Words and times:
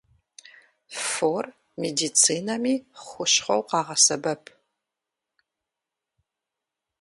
Фор 1.09 1.45
медицинэми 1.81 2.73
хущхъуэу 3.03 3.61
къагъэсэбэп. 3.69 4.43